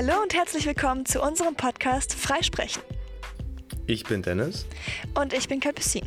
[0.00, 2.80] Hallo und herzlich willkommen zu unserem Podcast Freisprechen.
[3.88, 4.64] Ich bin Dennis.
[5.16, 6.06] Und ich bin Capucine.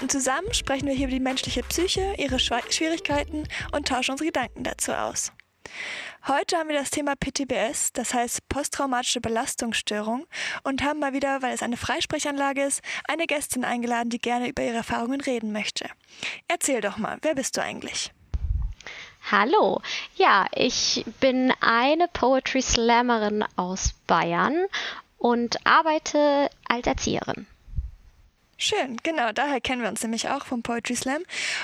[0.00, 4.64] Und zusammen sprechen wir hier über die menschliche Psyche, ihre Schwierigkeiten und tauschen unsere Gedanken
[4.64, 5.30] dazu aus.
[6.26, 10.26] Heute haben wir das Thema PTBS, das heißt posttraumatische Belastungsstörung,
[10.64, 14.62] und haben mal wieder, weil es eine Freisprechanlage ist, eine Gästin eingeladen, die gerne über
[14.62, 15.90] ihre Erfahrungen reden möchte.
[16.48, 18.10] Erzähl doch mal, wer bist du eigentlich?
[19.30, 19.82] Hallo,
[20.16, 24.64] ja, ich bin eine Poetry Slammerin aus Bayern
[25.18, 27.46] und arbeite als Erzieherin.
[28.56, 31.22] Schön, genau, daher kennen wir uns nämlich auch vom Poetry Slam.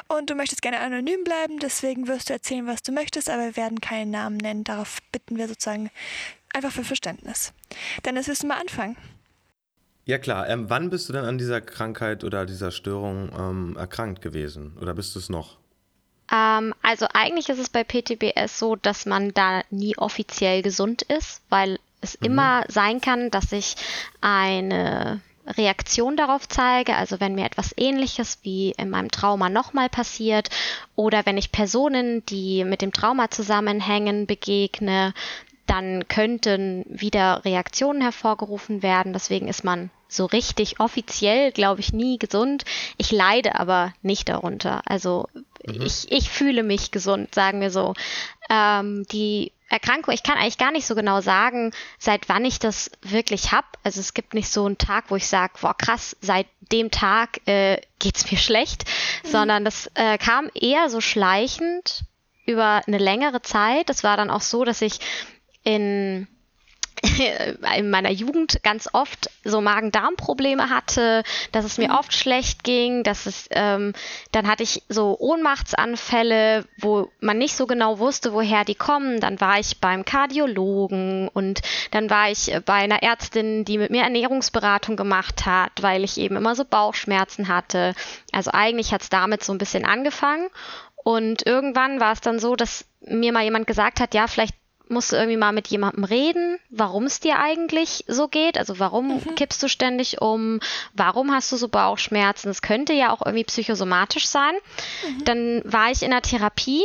[0.08, 3.56] Und du möchtest gerne anonym bleiben, deswegen wirst du erzählen, was du möchtest, aber wir
[3.56, 4.64] werden keinen Namen nennen.
[4.64, 5.90] Darauf bitten wir sozusagen
[6.52, 7.54] einfach für Verständnis.
[8.04, 8.98] Dennis, willst du mal anfangen?
[10.04, 14.20] Ja klar, ähm, wann bist du denn an dieser Krankheit oder dieser Störung ähm, erkrankt
[14.20, 14.76] gewesen?
[14.78, 15.63] Oder bist du es noch?
[16.32, 21.42] Ähm, also eigentlich ist es bei PTBS so, dass man da nie offiziell gesund ist,
[21.48, 22.26] weil es mhm.
[22.26, 23.76] immer sein kann, dass ich
[24.20, 30.48] eine Reaktion darauf zeige, also wenn mir etwas ähnliches wie in meinem Trauma nochmal passiert
[30.96, 35.12] oder wenn ich Personen, die mit dem Trauma zusammenhängen, begegne,
[35.66, 39.12] dann könnten wieder Reaktionen hervorgerufen werden.
[39.12, 42.64] Deswegen ist man so richtig offiziell, glaube ich, nie gesund.
[42.98, 44.82] Ich leide aber nicht darunter.
[44.84, 45.28] Also
[45.66, 45.82] mhm.
[45.82, 47.94] ich, ich fühle mich gesund, sagen wir so.
[48.50, 52.90] Ähm, die Erkrankung, ich kann eigentlich gar nicht so genau sagen, seit wann ich das
[53.02, 53.66] wirklich habe.
[53.82, 57.40] Also es gibt nicht so einen Tag, wo ich sage, boah krass, seit dem Tag
[57.48, 58.84] äh, geht's mir schlecht,
[59.24, 59.28] mhm.
[59.28, 62.04] sondern das äh, kam eher so schleichend
[62.46, 63.88] über eine längere Zeit.
[63.88, 64.98] Das war dann auch so, dass ich
[65.62, 66.28] in
[67.76, 71.94] in meiner Jugend ganz oft so Magen-Darm-Probleme hatte, dass es mir mhm.
[71.96, 73.92] oft schlecht ging, dass es, ähm,
[74.32, 79.20] dann hatte ich so Ohnmachtsanfälle, wo man nicht so genau wusste, woher die kommen.
[79.20, 84.02] Dann war ich beim Kardiologen und dann war ich bei einer Ärztin, die mit mir
[84.02, 87.94] Ernährungsberatung gemacht hat, weil ich eben immer so Bauchschmerzen hatte.
[88.32, 90.48] Also eigentlich hat es damit so ein bisschen angefangen.
[91.04, 94.54] Und irgendwann war es dann so, dass mir mal jemand gesagt hat, ja, vielleicht
[94.88, 98.58] musst du irgendwie mal mit jemandem reden, warum es dir eigentlich so geht.
[98.58, 99.34] Also warum mhm.
[99.34, 100.60] kippst du ständig um?
[100.92, 102.50] Warum hast du so Bauchschmerzen?
[102.50, 104.54] Es könnte ja auch irgendwie psychosomatisch sein.
[105.06, 105.24] Mhm.
[105.24, 106.84] Dann war ich in einer Therapie,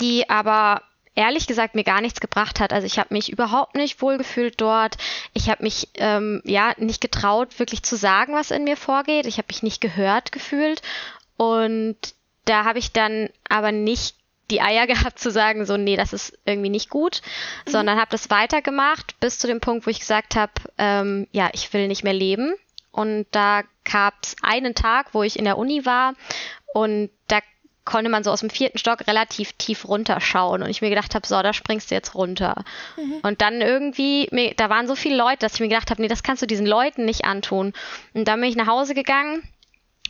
[0.00, 0.82] die aber
[1.14, 2.72] ehrlich gesagt mir gar nichts gebracht hat.
[2.72, 4.96] Also ich habe mich überhaupt nicht wohlgefühlt dort.
[5.32, 9.26] Ich habe mich ähm, ja nicht getraut, wirklich zu sagen, was in mir vorgeht.
[9.26, 10.82] Ich habe mich nicht gehört gefühlt.
[11.36, 11.96] Und
[12.44, 14.16] da habe ich dann aber nicht
[14.50, 17.22] die Eier gehabt zu sagen, so, nee, das ist irgendwie nicht gut,
[17.66, 17.70] mhm.
[17.70, 21.72] sondern habe das weitergemacht bis zu dem Punkt, wo ich gesagt habe, ähm, ja, ich
[21.72, 22.54] will nicht mehr leben.
[22.90, 26.14] Und da gab es einen Tag, wo ich in der Uni war
[26.74, 27.40] und da
[27.84, 31.26] konnte man so aus dem vierten Stock relativ tief runterschauen und ich mir gedacht habe,
[31.26, 32.64] so, da springst du jetzt runter.
[32.96, 33.20] Mhm.
[33.22, 36.08] Und dann irgendwie, mir, da waren so viele Leute, dass ich mir gedacht habe, nee,
[36.08, 37.74] das kannst du diesen Leuten nicht antun.
[38.14, 39.42] Und dann bin ich nach Hause gegangen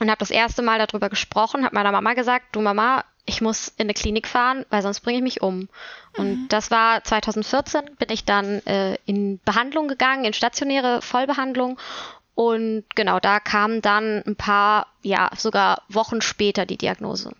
[0.00, 3.68] und habe das erste Mal darüber gesprochen, habe meiner Mama gesagt, du Mama, ich muss
[3.68, 5.68] in eine Klinik fahren, weil sonst bringe ich mich um.
[6.16, 6.48] Und mhm.
[6.48, 11.78] das war 2014, bin ich dann äh, in Behandlung gegangen, in stationäre Vollbehandlung.
[12.34, 17.32] Und genau, da kam dann ein paar, ja, sogar Wochen später die Diagnose.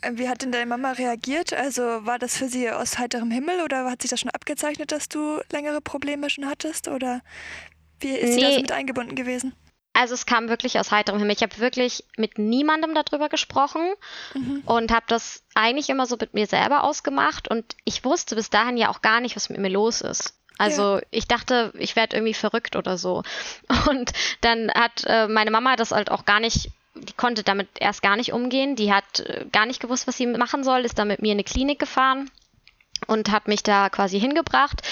[0.00, 1.52] Äh, wie hat denn deine Mama reagiert?
[1.52, 5.08] Also war das für sie aus heiterem Himmel oder hat sich das schon abgezeichnet, dass
[5.08, 6.88] du längere Probleme schon hattest?
[6.88, 7.22] Oder
[8.00, 8.46] wie ist nee.
[8.46, 9.54] sie da mit eingebunden gewesen?
[9.92, 11.34] Also es kam wirklich aus heiterem Himmel.
[11.34, 13.82] Ich habe wirklich mit niemandem darüber gesprochen
[14.34, 14.62] mhm.
[14.64, 17.48] und habe das eigentlich immer so mit mir selber ausgemacht.
[17.48, 20.34] Und ich wusste bis dahin ja auch gar nicht, was mit mir los ist.
[20.56, 21.02] Also ja.
[21.10, 23.22] ich dachte, ich werde irgendwie verrückt oder so.
[23.90, 28.02] Und dann hat äh, meine Mama das halt auch gar nicht, die konnte damit erst
[28.02, 28.76] gar nicht umgehen.
[28.76, 31.38] Die hat äh, gar nicht gewusst, was sie machen soll, ist dann mit mir in
[31.38, 32.30] eine Klinik gefahren
[33.08, 34.82] und hat mich da quasi hingebracht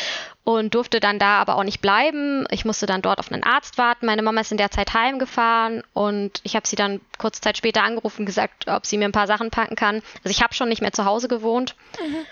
[0.42, 2.46] und durfte dann da aber auch nicht bleiben.
[2.50, 4.06] Ich musste dann dort auf einen Arzt warten.
[4.06, 7.82] Meine Mama ist in der Zeit heimgefahren und ich habe sie dann kurze Zeit später
[7.82, 10.02] angerufen und gesagt, ob sie mir ein paar Sachen packen kann.
[10.24, 11.76] Also ich habe schon nicht mehr zu Hause gewohnt.
[12.00, 12.24] Mhm.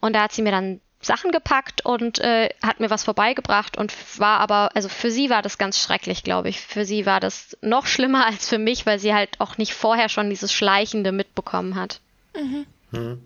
[0.00, 3.92] Und da hat sie mir dann Sachen gepackt und äh, hat mir was vorbeigebracht und
[4.18, 6.60] war aber, also für sie war das ganz schrecklich, glaube ich.
[6.60, 10.08] Für sie war das noch schlimmer als für mich, weil sie halt auch nicht vorher
[10.08, 12.00] schon dieses Schleichende mitbekommen hat.
[12.36, 12.66] Mhm.
[12.90, 13.22] Mhm.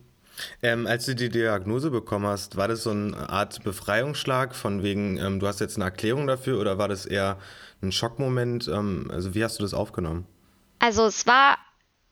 [0.62, 5.19] Ähm, als du die Diagnose bekommen hast, war das so eine Art Befreiungsschlag von wegen,
[5.19, 7.38] ähm, du hast jetzt eine Erklärung dafür oder war das eher
[7.83, 8.69] ein Schockmoment?
[8.69, 10.27] Ähm, also wie hast du das aufgenommen?
[10.79, 11.59] Also es war,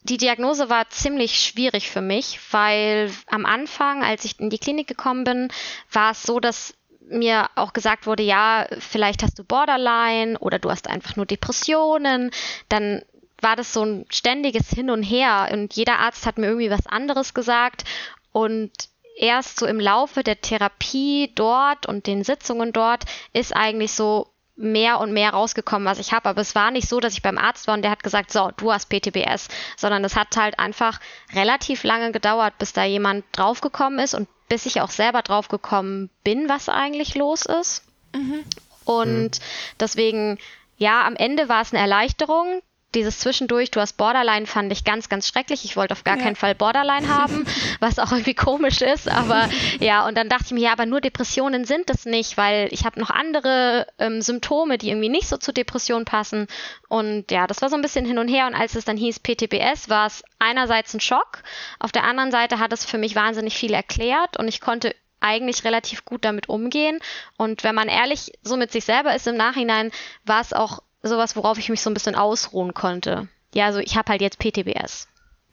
[0.02, 4.86] die Diagnose war ziemlich schwierig für mich, weil am Anfang, als ich in die Klinik
[4.86, 5.48] gekommen bin,
[5.92, 6.74] war es so, dass
[7.08, 12.30] mir auch gesagt wurde, ja, vielleicht hast du Borderline oder du hast einfach nur Depressionen.
[12.68, 13.02] Dann
[13.40, 16.86] war das so ein ständiges Hin und Her und jeder Arzt hat mir irgendwie was
[16.86, 17.84] anderes gesagt
[18.32, 18.70] und
[19.16, 25.00] erst so im Laufe der Therapie dort und den Sitzungen dort ist eigentlich so mehr
[25.00, 26.28] und mehr rausgekommen, was ich habe.
[26.28, 28.50] Aber es war nicht so, dass ich beim Arzt war und der hat gesagt, so,
[28.56, 31.00] du hast PTBS, sondern es hat halt einfach
[31.32, 36.48] relativ lange gedauert, bis da jemand draufgekommen ist und bis ich auch selber draufgekommen bin,
[36.48, 37.84] was eigentlich los ist.
[38.14, 38.44] Mhm.
[38.84, 39.44] Und mhm.
[39.80, 40.38] deswegen,
[40.76, 42.62] ja, am Ende war es eine Erleichterung,
[42.94, 45.64] dieses Zwischendurch, du hast Borderline, fand ich ganz, ganz schrecklich.
[45.64, 46.22] Ich wollte auf gar ja.
[46.22, 47.46] keinen Fall Borderline haben,
[47.80, 49.08] was auch irgendwie komisch ist.
[49.08, 49.48] Aber
[49.80, 52.84] ja, und dann dachte ich mir, ja, aber nur Depressionen sind es nicht, weil ich
[52.84, 56.46] habe noch andere ähm, Symptome, die irgendwie nicht so zur Depression passen.
[56.88, 58.46] Und ja, das war so ein bisschen hin und her.
[58.46, 61.42] Und als es dann hieß PTBS, war es einerseits ein Schock.
[61.78, 65.64] Auf der anderen Seite hat es für mich wahnsinnig viel erklärt und ich konnte eigentlich
[65.64, 67.00] relativ gut damit umgehen.
[67.38, 69.90] Und wenn man ehrlich so mit sich selber ist im Nachhinein,
[70.24, 73.28] war es auch sowas, worauf ich mich so ein bisschen ausruhen konnte.
[73.54, 75.08] Ja, also ich habe halt jetzt PTBS.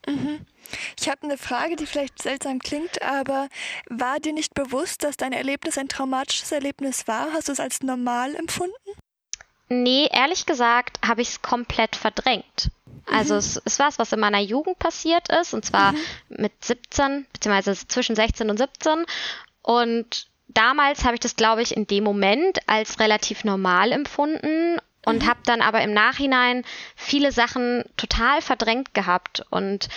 [0.07, 0.45] Mhm.
[0.99, 3.49] Ich habe eine Frage, die vielleicht seltsam klingt, aber
[3.89, 7.33] war dir nicht bewusst, dass dein Erlebnis ein traumatisches Erlebnis war?
[7.33, 8.75] Hast du es als normal empfunden?
[9.69, 12.71] Nee, ehrlich gesagt habe ich es komplett verdrängt.
[13.05, 13.39] Also mhm.
[13.39, 15.97] es, es war es, was in meiner Jugend passiert ist, und zwar mhm.
[16.29, 19.05] mit 17, beziehungsweise zwischen 16 und 17.
[19.61, 25.23] Und damals habe ich das, glaube ich, in dem Moment als relativ normal empfunden und
[25.23, 25.27] mhm.
[25.27, 26.63] habe dann aber im Nachhinein
[26.95, 29.89] viele Sachen total verdrängt gehabt und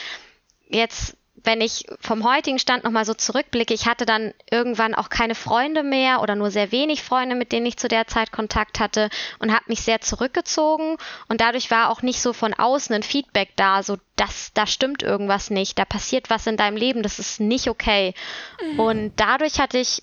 [0.66, 5.34] jetzt wenn ich vom heutigen Stand nochmal so zurückblicke, ich hatte dann irgendwann auch keine
[5.34, 9.10] Freunde mehr oder nur sehr wenig Freunde, mit denen ich zu der Zeit Kontakt hatte
[9.38, 10.96] und habe mich sehr zurückgezogen
[11.28, 15.02] und dadurch war auch nicht so von außen ein Feedback da, so dass da stimmt
[15.02, 18.14] irgendwas nicht, da passiert was in deinem Leben, das ist nicht okay.
[18.62, 18.80] Mhm.
[18.80, 20.02] Und dadurch hatte ich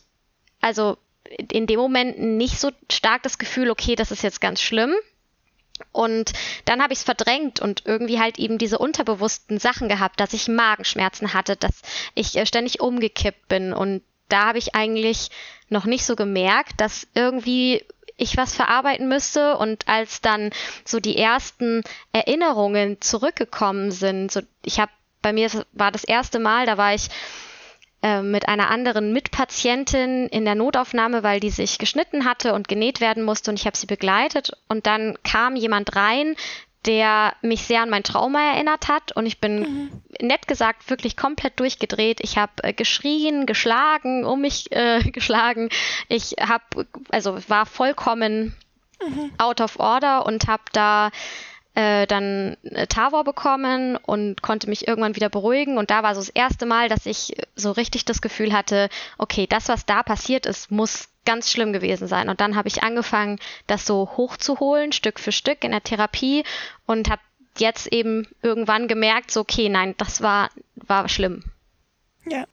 [0.62, 0.98] also
[1.52, 4.94] in dem Moment nicht so stark das Gefühl, okay, das ist jetzt ganz schlimm.
[5.92, 6.34] Und
[6.66, 10.48] dann habe ich es verdrängt und irgendwie halt eben diese unterbewussten Sachen gehabt, dass ich
[10.48, 11.82] Magenschmerzen hatte, dass
[12.14, 13.74] ich äh, ständig umgekippt bin.
[13.74, 15.30] Und da habe ich eigentlich
[15.70, 17.84] noch nicht so gemerkt, dass irgendwie
[18.18, 19.58] ich was verarbeiten müsste.
[19.58, 20.52] Und als dann
[20.86, 24.92] so die ersten Erinnerungen zurückgekommen sind, so ich habe
[25.22, 27.10] bei mir war das erste Mal, da war ich
[28.02, 33.00] äh, mit einer anderen Mitpatientin in der Notaufnahme, weil die sich geschnitten hatte und genäht
[33.00, 36.36] werden musste und ich habe sie begleitet und dann kam jemand rein,
[36.86, 40.02] der mich sehr an mein Trauma erinnert hat und ich bin mhm.
[40.20, 42.20] nett gesagt wirklich komplett durchgedreht.
[42.22, 45.70] Ich habe äh, geschrien, geschlagen, um mich äh, geschlagen.
[46.08, 48.56] Ich habe also war vollkommen
[49.06, 49.32] mhm.
[49.38, 51.12] out of order und habe da
[51.74, 55.78] äh, dann äh, Tavor bekommen und konnte mich irgendwann wieder beruhigen.
[55.78, 59.48] Und da war so das erste Mal, dass ich so richtig das Gefühl hatte, okay,
[59.48, 62.30] das, was da passiert ist, muss ganz schlimm gewesen sein.
[62.30, 66.44] Und dann habe ich angefangen, das so hochzuholen, Stück für Stück in der Therapie
[66.86, 67.22] und habe
[67.58, 71.44] jetzt eben irgendwann gemerkt, so, okay, nein, das war, war schlimm.
[72.26, 72.46] Ja.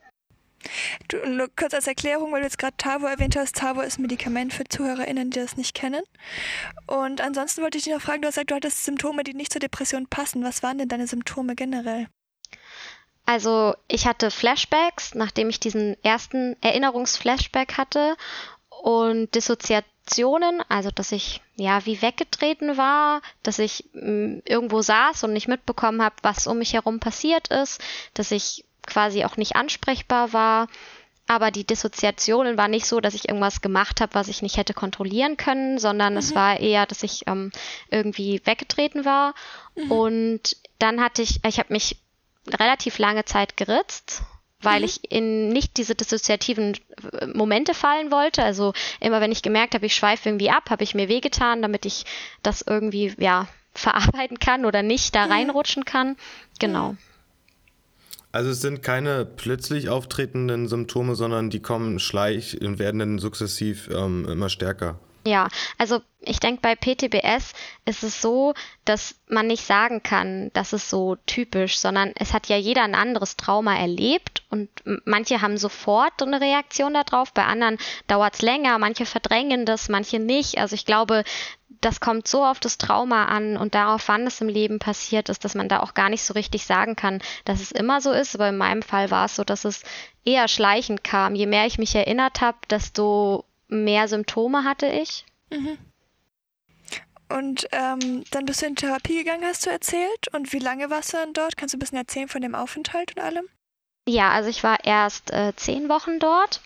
[1.08, 3.56] Du, nur kurz als Erklärung, weil du jetzt gerade Tavor erwähnt hast.
[3.56, 6.02] Tavor ist ein Medikament für ZuhörerInnen, die das nicht kennen.
[6.87, 9.52] Und ansonsten wollte ich dich noch fragen, du hast gesagt, du hattest Symptome, die nicht
[9.52, 10.44] zur Depression passen.
[10.44, 12.08] Was waren denn deine Symptome generell?
[13.25, 18.16] Also ich hatte Flashbacks, nachdem ich diesen ersten Erinnerungsflashback hatte
[18.70, 25.25] und Dissoziationen, also dass ich ja wie weggetreten war, dass ich mh, mm, irgendwo saß
[25.25, 27.82] und nicht mitbekommen habe, was um mich herum passiert ist,
[28.14, 30.67] dass ich quasi auch nicht ansprechbar war.
[31.29, 34.72] Aber die Dissoziationen war nicht so, dass ich irgendwas gemacht habe, was ich nicht hätte
[34.72, 36.19] kontrollieren können, sondern mhm.
[36.19, 37.53] es war eher, dass ich ähm,
[37.91, 39.34] irgendwie weggetreten war.
[39.77, 39.93] Mhm.
[39.93, 41.98] Und dann hatte ich, ich habe mich
[42.48, 44.22] relativ lange Zeit geritzt,
[44.62, 44.84] weil mhm.
[44.86, 46.79] ich in nicht diese dissoziativen
[47.12, 48.43] äh, Momente fallen wollte.
[48.43, 51.84] Also immer wenn ich gemerkt habe, ich schweife irgendwie ab, habe ich mir wehgetan, damit
[51.84, 52.05] ich
[52.43, 56.17] das irgendwie ja verarbeiten kann oder nicht da reinrutschen kann.
[56.58, 56.96] Genau.
[58.31, 63.89] Also es sind keine plötzlich auftretenden Symptome, sondern die kommen schleich und werden dann sukzessiv
[63.91, 64.99] ähm, immer stärker.
[65.27, 67.53] Ja, also ich denke, bei PTBS
[67.85, 68.55] ist es so,
[68.85, 72.94] dass man nicht sagen kann, das ist so typisch, sondern es hat ja jeder ein
[72.94, 74.70] anderes Trauma erlebt und
[75.05, 80.19] manche haben sofort eine Reaktion darauf, bei anderen dauert es länger, manche verdrängen das, manche
[80.19, 80.58] nicht.
[80.58, 81.24] Also ich glaube,
[81.81, 85.44] das kommt so auf das Trauma an und darauf, wann es im Leben passiert ist,
[85.44, 88.34] dass man da auch gar nicht so richtig sagen kann, dass es immer so ist.
[88.34, 89.82] Aber in meinem Fall war es so, dass es
[90.24, 91.34] eher schleichend kam.
[91.34, 95.24] Je mehr ich mich erinnert habe, desto mehr Symptome hatte ich.
[95.50, 95.78] Mhm.
[97.28, 100.28] Und ähm, dann bist du in Therapie gegangen, hast du erzählt.
[100.32, 101.58] Und wie lange warst du dann dort?
[101.58, 103.46] Kannst du ein bisschen erzählen von dem Aufenthalt und allem?
[104.08, 106.62] Ja, also ich war erst äh, zehn Wochen dort.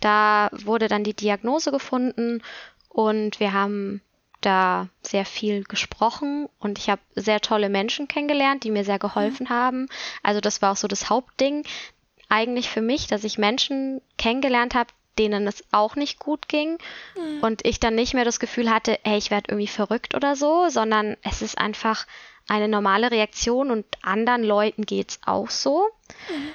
[0.00, 2.42] Da wurde dann die Diagnose gefunden
[2.88, 4.00] und wir haben
[4.40, 9.44] da sehr viel gesprochen und ich habe sehr tolle Menschen kennengelernt, die mir sehr geholfen
[9.44, 9.50] mhm.
[9.50, 9.88] haben.
[10.22, 11.64] Also das war auch so das Hauptding.
[12.30, 16.78] eigentlich für mich, dass ich Menschen kennengelernt habe, denen es auch nicht gut ging
[17.16, 17.42] mhm.
[17.42, 20.68] und ich dann nicht mehr das Gefühl hatte, ey, ich werde irgendwie verrückt oder so,
[20.68, 22.06] sondern es ist einfach
[22.48, 25.86] eine normale Reaktion und anderen Leuten geht es auch so.
[26.30, 26.54] Mhm.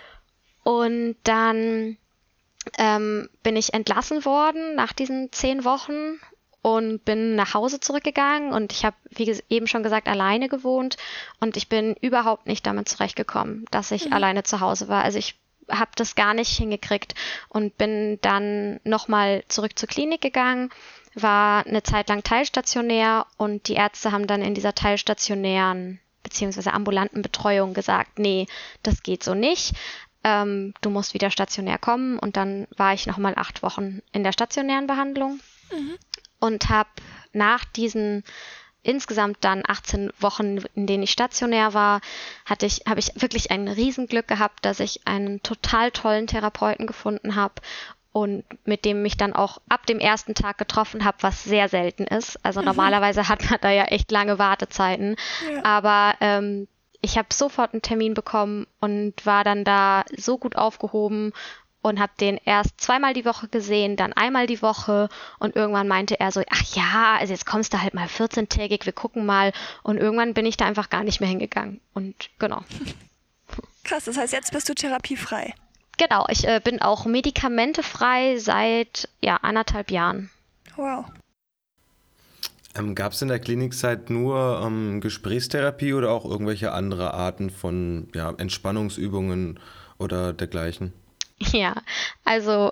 [0.64, 1.98] Und dann
[2.78, 6.20] ähm, bin ich entlassen worden nach diesen zehn Wochen
[6.62, 10.96] und bin nach Hause zurückgegangen und ich habe, wie eben schon gesagt, alleine gewohnt
[11.42, 14.14] und ich bin überhaupt nicht damit zurechtgekommen, dass ich mhm.
[14.14, 15.04] alleine zu Hause war.
[15.04, 15.36] Also ich
[15.70, 17.16] habe das gar nicht hingekriegt
[17.50, 20.70] und bin dann nochmal zurück zur Klinik gegangen,
[21.16, 27.22] war eine Zeit lang teilstationär und die Ärzte haben dann in dieser teilstationären beziehungsweise ambulanten
[27.22, 28.48] Betreuung gesagt, nee,
[28.82, 29.74] das geht so nicht.
[30.24, 34.32] Ähm, du musst wieder stationär kommen und dann war ich nochmal acht Wochen in der
[34.32, 35.40] stationären Behandlung
[35.72, 35.98] mhm.
[36.40, 36.90] und habe
[37.34, 38.24] nach diesen
[38.84, 42.02] insgesamt dann 18 Wochen, in denen ich stationär war,
[42.46, 47.36] hatte ich, habe ich wirklich ein Riesenglück gehabt, dass ich einen total tollen Therapeuten gefunden
[47.36, 47.56] habe
[48.12, 52.04] und mit dem mich dann auch ab dem ersten Tag getroffen habe, was sehr selten
[52.04, 52.38] ist.
[52.46, 52.68] Also mhm.
[52.68, 55.16] normalerweise hat man da ja echt lange Wartezeiten.
[55.52, 55.66] Ja.
[55.66, 56.68] Aber ähm,
[57.04, 61.34] ich habe sofort einen Termin bekommen und war dann da so gut aufgehoben
[61.82, 66.18] und habe den erst zweimal die Woche gesehen, dann einmal die Woche und irgendwann meinte
[66.18, 69.52] er so, ach ja, also jetzt kommst du halt mal 14-tägig, wir gucken mal
[69.84, 72.64] und irgendwann bin ich da einfach gar nicht mehr hingegangen und genau.
[73.84, 75.54] Krass, das heißt, jetzt bist du therapiefrei.
[75.98, 80.32] Genau, ich äh, bin auch medikamentefrei seit ja, anderthalb Jahren.
[80.78, 81.06] Wow.
[82.76, 88.10] Ähm, Gab es in der Klinikzeit nur ähm, Gesprächstherapie oder auch irgendwelche andere Arten von
[88.16, 89.60] ja, Entspannungsübungen
[89.98, 90.94] oder dergleichen?
[91.38, 91.76] Ja,
[92.24, 92.72] also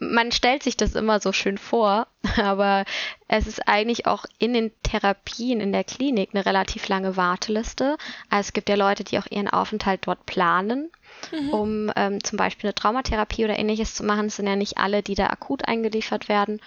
[0.00, 2.84] man stellt sich das immer so schön vor, aber
[3.26, 7.96] es ist eigentlich auch in den Therapien in der Klinik eine relativ lange Warteliste.
[8.28, 10.90] Also es gibt ja Leute, die auch ihren Aufenthalt dort planen,
[11.32, 11.50] mhm.
[11.50, 14.26] um ähm, zum Beispiel eine Traumatherapie oder ähnliches zu machen.
[14.26, 16.60] Es sind ja nicht alle, die da akut eingeliefert werden.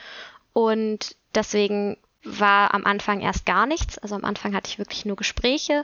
[0.53, 3.97] Und deswegen war am Anfang erst gar nichts.
[3.97, 5.83] Also am Anfang hatte ich wirklich nur Gespräche.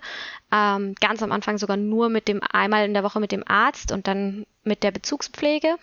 [0.51, 3.91] Ähm, ganz am Anfang sogar nur mit dem, einmal in der Woche mit dem Arzt
[3.91, 5.77] und dann mit der Bezugspflege.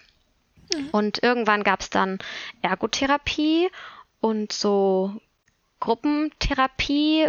[0.72, 0.88] Mhm.
[0.92, 2.18] Und irgendwann gab es dann
[2.62, 3.68] Ergotherapie
[4.20, 5.20] und so
[5.80, 7.26] Gruppentherapie,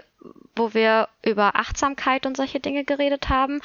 [0.56, 3.60] wo wir über Achtsamkeit und solche Dinge geredet haben.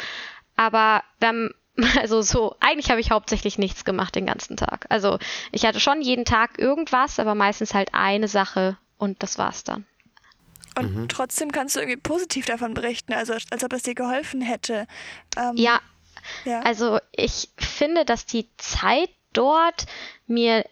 [0.57, 1.51] Aber wir
[2.01, 4.87] also so, eigentlich habe ich hauptsächlich nichts gemacht den ganzen Tag.
[4.89, 5.19] Also
[5.53, 9.87] ich hatte schon jeden Tag irgendwas, aber meistens halt eine Sache und das war's dann.
[10.79, 11.09] Und mhm.
[11.09, 14.87] trotzdem kannst du irgendwie positiv davon berichten, also als ob es dir geholfen hätte.
[15.37, 15.81] Ähm, ja,
[16.45, 19.87] ja, also ich finde, dass die Zeit dort
[20.27, 20.65] mir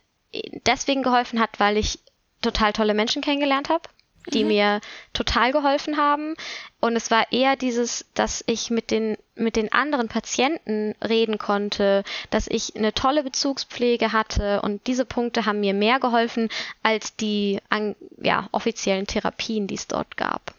[0.66, 1.98] deswegen geholfen hat, weil ich
[2.42, 3.88] total tolle Menschen kennengelernt habe
[4.30, 4.48] die mhm.
[4.48, 4.80] mir
[5.12, 6.34] total geholfen haben.
[6.80, 12.04] Und es war eher dieses, dass ich mit den, mit den anderen Patienten reden konnte,
[12.30, 16.48] dass ich eine tolle Bezugspflege hatte und diese Punkte haben mir mehr geholfen
[16.82, 20.54] als die an, ja, offiziellen Therapien, die es dort gab.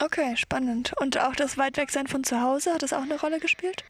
[0.00, 0.94] Okay, spannend.
[0.98, 3.84] Und auch das Weitwegsein von zu Hause, hat das auch eine Rolle gespielt?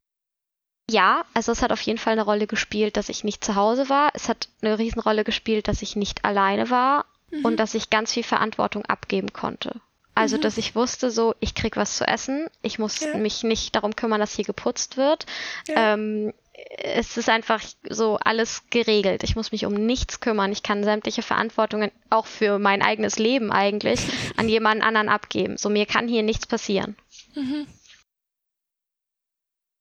[0.91, 3.89] Ja, also es hat auf jeden Fall eine Rolle gespielt, dass ich nicht zu Hause
[3.89, 4.11] war.
[4.15, 7.45] Es hat eine Riesenrolle gespielt, dass ich nicht alleine war mhm.
[7.45, 9.81] und dass ich ganz viel Verantwortung abgeben konnte.
[10.15, 10.43] Also, mhm.
[10.43, 13.17] dass ich wusste, so, ich krieg was zu essen, ich muss ja.
[13.17, 15.27] mich nicht darum kümmern, dass hier geputzt wird.
[15.67, 15.95] Ja.
[15.95, 16.33] Ähm,
[16.79, 19.25] es ist einfach so alles geregelt.
[19.25, 20.53] Ich muss mich um nichts kümmern.
[20.53, 24.01] Ich kann sämtliche Verantwortungen auch für mein eigenes Leben eigentlich
[24.37, 25.57] an jemanden anderen abgeben.
[25.57, 26.97] So mir kann hier nichts passieren.
[27.35, 27.67] Mhm.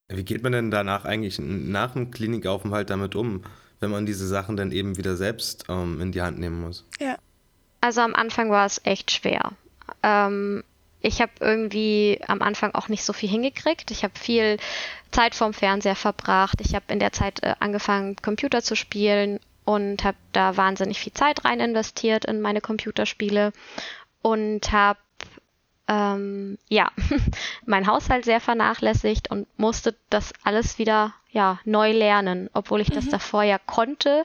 [0.08, 3.43] Wie geht man denn danach eigentlich nach dem Klinikaufenthalt damit um,
[3.79, 6.86] wenn man diese Sachen dann eben wieder selbst ähm, in die Hand nehmen muss?
[7.00, 7.17] Ja.
[7.82, 9.52] Also am Anfang war es echt schwer.
[10.04, 10.64] Ähm,
[11.02, 13.90] ich habe irgendwie am Anfang auch nicht so viel hingekriegt.
[13.92, 14.58] Ich habe viel
[15.12, 16.62] Zeit vorm Fernseher verbracht.
[16.62, 21.14] Ich habe in der Zeit äh, angefangen, Computer zu spielen und habe da wahnsinnig viel
[21.14, 23.52] Zeit rein investiert in meine Computerspiele
[24.22, 25.00] und habe
[25.88, 26.92] ähm, ja
[27.66, 33.06] mein Haushalt sehr vernachlässigt und musste das alles wieder ja neu lernen, obwohl ich das
[33.06, 33.12] mhm.
[33.12, 34.24] davor ja konnte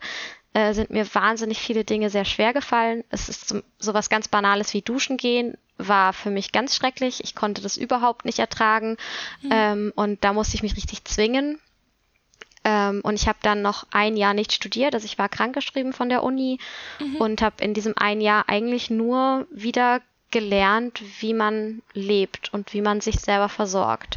[0.56, 3.04] äh, sind mir wahnsinnig viele Dinge sehr schwer gefallen.
[3.10, 7.22] Es ist so, so was ganz Banales wie Duschen gehen, war für mich ganz schrecklich.
[7.22, 8.96] Ich konnte das überhaupt nicht ertragen.
[9.42, 9.50] Mhm.
[9.52, 11.60] Ähm, und da musste ich mich richtig zwingen.
[12.64, 14.94] Ähm, und ich habe dann noch ein Jahr nicht studiert.
[14.94, 16.58] Also ich war krankgeschrieben von der Uni
[17.00, 17.16] mhm.
[17.16, 22.80] und habe in diesem ein Jahr eigentlich nur wieder gelernt, wie man lebt und wie
[22.80, 24.16] man sich selber versorgt.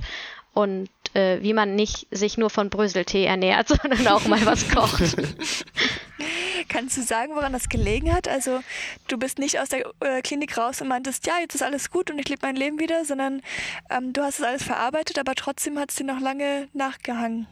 [0.53, 5.01] Und äh, wie man nicht sich nur von Bröseltee ernährt, sondern auch mal was kocht.
[6.69, 8.27] Kannst du sagen, woran das gelegen hat?
[8.27, 8.61] Also
[9.07, 12.09] du bist nicht aus der äh, Klinik raus und meintest, ja, jetzt ist alles gut
[12.09, 13.41] und ich lebe mein Leben wieder, sondern
[13.89, 17.47] ähm, du hast es alles verarbeitet, aber trotzdem hat es dir noch lange nachgehangen.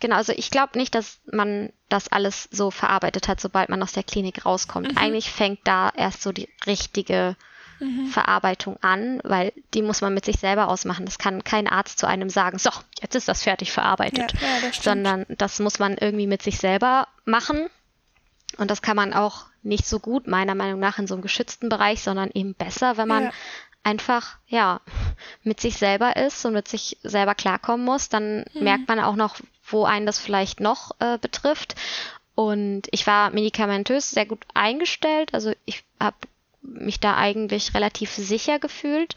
[0.00, 3.92] Genau, also ich glaube nicht, dass man das alles so verarbeitet hat, sobald man aus
[3.92, 4.92] der Klinik rauskommt.
[4.92, 4.98] Mhm.
[4.98, 7.36] Eigentlich fängt da erst so die richtige
[7.80, 8.08] mhm.
[8.08, 11.06] Verarbeitung an, weil die muss man mit sich selber ausmachen.
[11.06, 14.68] Das kann kein Arzt zu einem sagen, so, jetzt ist das fertig verarbeitet, ja, ja,
[14.68, 17.68] das sondern das muss man irgendwie mit sich selber machen.
[18.58, 21.68] Und das kann man auch nicht so gut, meiner Meinung nach, in so einem geschützten
[21.68, 23.32] Bereich, sondern eben besser, wenn man ja.
[23.82, 24.80] einfach, ja,
[25.42, 28.08] mit sich selber ist und mit sich selber klarkommen muss.
[28.08, 28.64] Dann mhm.
[28.64, 31.74] merkt man auch noch, wo einen das vielleicht noch äh, betrifft.
[32.34, 35.32] Und ich war medikamentös sehr gut eingestellt.
[35.32, 36.16] Also ich habe
[36.62, 39.14] mich da eigentlich relativ sicher gefühlt.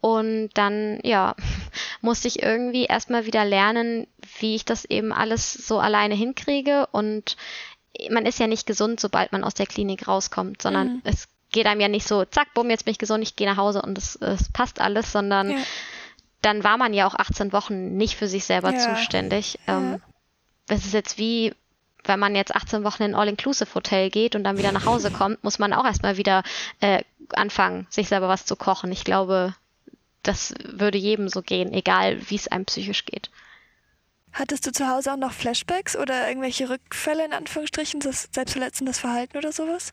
[0.00, 1.34] Und dann, ja,
[2.00, 4.06] musste ich irgendwie erstmal wieder lernen,
[4.38, 6.86] wie ich das eben alles so alleine hinkriege.
[6.90, 7.36] Und
[8.10, 11.02] man ist ja nicht gesund, sobald man aus der Klinik rauskommt, sondern mhm.
[11.04, 13.56] es geht einem ja nicht so, zack, bumm, jetzt bin ich gesund, ich gehe nach
[13.56, 15.58] Hause und es, es passt alles, sondern ja.
[16.42, 18.78] dann war man ja auch 18 Wochen nicht für sich selber ja.
[18.78, 19.58] zuständig.
[19.66, 19.78] Ja.
[19.78, 20.02] Ähm,
[20.68, 21.52] es ist jetzt wie,
[22.04, 25.42] wenn man jetzt 18 Wochen in ein All-Inclusive-Hotel geht und dann wieder nach Hause kommt,
[25.42, 26.44] muss man auch erstmal wieder
[26.80, 28.92] äh, anfangen, sich selber was zu kochen.
[28.92, 29.54] Ich glaube,
[30.22, 33.30] das würde jedem so gehen, egal wie es einem psychisch geht.
[34.32, 39.36] Hattest du zu Hause auch noch Flashbacks oder irgendwelche Rückfälle in Anführungsstrichen, das selbstverletzendes Verhalten
[39.36, 39.92] oder sowas?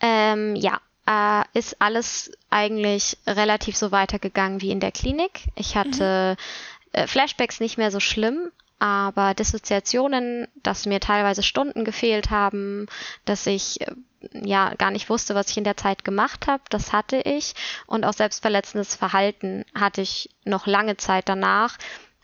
[0.00, 5.44] Ähm, ja, äh, ist alles eigentlich relativ so weitergegangen wie in der Klinik.
[5.54, 7.00] Ich hatte mhm.
[7.00, 12.86] äh, Flashbacks nicht mehr so schlimm, aber Dissoziationen, dass mir teilweise Stunden gefehlt haben,
[13.24, 13.94] dass ich äh,
[14.32, 17.54] ja gar nicht wusste, was ich in der Zeit gemacht habe, das hatte ich
[17.86, 21.78] und auch selbstverletzendes Verhalten hatte ich noch lange Zeit danach,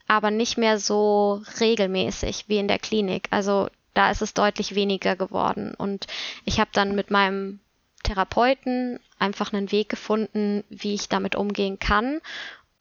[0.07, 3.29] aber nicht mehr so regelmäßig wie in der Klinik.
[3.31, 6.07] Also da ist es deutlich weniger geworden und
[6.45, 7.61] ich habe dann mit meinem
[8.03, 12.21] Therapeuten einfach einen Weg gefunden, wie ich damit umgehen kann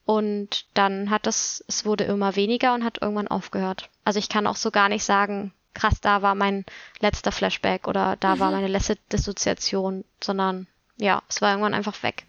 [0.05, 3.89] und dann hat das, es wurde immer weniger und hat irgendwann aufgehört.
[4.03, 6.65] Also ich kann auch so gar nicht sagen, krass, da war mein
[6.99, 8.39] letzter Flashback oder da mhm.
[8.39, 12.25] war meine letzte Dissoziation, sondern ja, es war irgendwann einfach weg.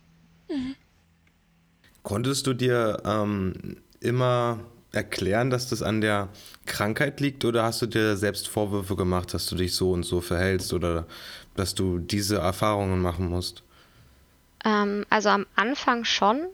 [0.48, 0.76] Mhm.
[2.02, 4.60] Konntest du dir ähm, immer
[4.94, 6.28] erklären, dass das an der
[6.66, 10.20] Krankheit liegt oder hast du dir selbst Vorwürfe gemacht, dass du dich so und so
[10.20, 11.06] verhältst oder
[11.54, 13.62] dass du diese Erfahrungen machen musst?
[14.64, 16.46] Ähm, also am Anfang schon,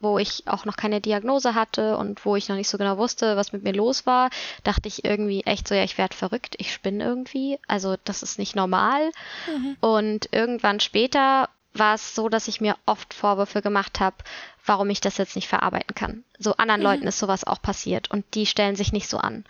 [0.00, 3.36] wo ich auch noch keine Diagnose hatte und wo ich noch nicht so genau wusste,
[3.36, 4.30] was mit mir los war,
[4.64, 7.58] dachte ich irgendwie echt so, ja, ich werde verrückt, ich spinne irgendwie.
[7.66, 9.10] Also das ist nicht normal.
[9.46, 9.76] Mhm.
[9.80, 14.16] Und irgendwann später war es so, dass ich mir oft Vorwürfe gemacht habe,
[14.64, 16.24] warum ich das jetzt nicht verarbeiten kann.
[16.38, 16.86] So anderen mhm.
[16.86, 19.44] Leuten ist sowas auch passiert und die stellen sich nicht so an.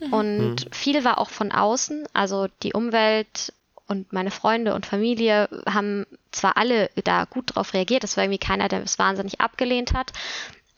[0.00, 0.12] Mhm.
[0.12, 0.72] Und mhm.
[0.72, 3.52] viel war auch von außen, also die Umwelt
[3.86, 8.38] und meine Freunde und Familie haben zwar alle da gut drauf reagiert, es war irgendwie
[8.38, 10.12] keiner, der es wahnsinnig abgelehnt hat,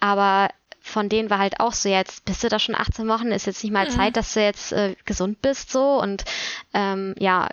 [0.00, 3.46] aber von denen war halt auch so, jetzt bist du da schon 18 Wochen, ist
[3.46, 3.90] jetzt nicht mal mhm.
[3.90, 6.24] Zeit, dass du jetzt äh, gesund bist so und
[6.74, 7.48] ähm, ja,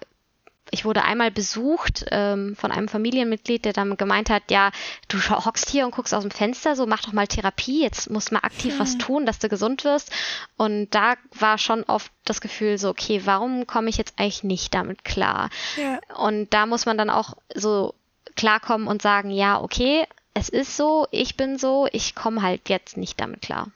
[0.73, 4.71] ich wurde einmal besucht ähm, von einem Familienmitglied, der dann gemeint hat, ja,
[5.07, 8.31] du hockst hier und guckst aus dem Fenster, so mach doch mal Therapie, jetzt musst
[8.31, 8.79] du mal aktiv hm.
[8.79, 10.11] was tun, dass du gesund wirst.
[10.57, 14.73] Und da war schon oft das Gefühl so, okay, warum komme ich jetzt eigentlich nicht
[14.73, 15.51] damit klar?
[15.77, 15.99] Ja.
[16.17, 17.93] Und da muss man dann auch so
[18.35, 22.97] klarkommen und sagen, ja, okay, es ist so, ich bin so, ich komme halt jetzt
[22.97, 23.67] nicht damit klar.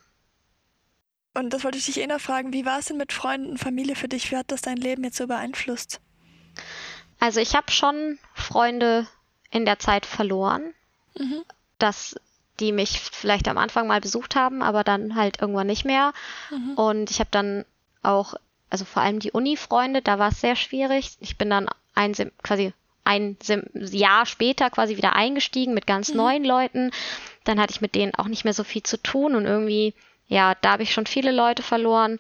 [1.36, 3.60] Und das wollte ich dich eh noch fragen, wie war es denn mit Freunden und
[3.60, 4.32] Familie für dich?
[4.32, 6.02] Wie hat das dein Leben jetzt so beeinflusst?
[7.20, 9.08] Also ich habe schon Freunde
[9.52, 10.74] in der Zeit verloren,
[11.18, 11.44] mhm.
[11.80, 12.16] dass
[12.60, 16.14] die mich vielleicht am Anfang mal besucht haben, aber dann halt irgendwann nicht mehr.
[16.50, 16.74] Mhm.
[16.74, 17.66] Und ich habe dann
[18.04, 18.34] auch,
[18.70, 21.18] also vor allem die Uni-Freunde, da war es sehr schwierig.
[21.20, 23.38] Ich bin dann ein quasi ein
[23.74, 26.18] Jahr später quasi wieder eingestiegen mit ganz mhm.
[26.18, 26.92] neuen Leuten.
[27.46, 29.94] Dann hatte ich mit denen auch nicht mehr so viel zu tun und irgendwie,
[30.28, 32.20] ja, da habe ich schon viele Leute verloren.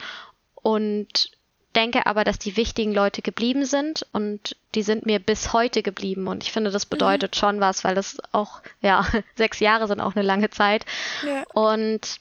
[0.55, 1.31] Und
[1.75, 6.27] denke aber, dass die wichtigen Leute geblieben sind und die sind mir bis heute geblieben.
[6.27, 7.39] Und ich finde, das bedeutet mhm.
[7.39, 10.85] schon was, weil das auch, ja, sechs Jahre sind auch eine lange Zeit.
[11.25, 11.43] Ja.
[11.53, 12.19] Und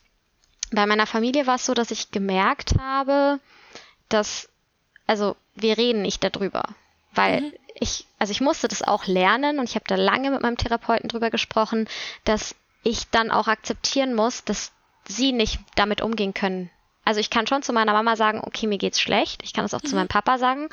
[0.72, 3.40] bei meiner Familie war es so, dass ich gemerkt habe,
[4.08, 4.48] dass,
[5.06, 6.64] also wir reden nicht darüber,
[7.14, 7.52] weil mhm.
[7.74, 11.08] ich, also ich musste das auch lernen und ich habe da lange mit meinem Therapeuten
[11.08, 11.88] drüber gesprochen,
[12.24, 14.72] dass ich dann auch akzeptieren muss, dass
[15.08, 16.70] sie nicht damit umgehen können,
[17.06, 19.40] also ich kann schon zu meiner Mama sagen, okay, mir geht's schlecht.
[19.44, 19.86] Ich kann es auch mhm.
[19.86, 20.68] zu meinem Papa sagen.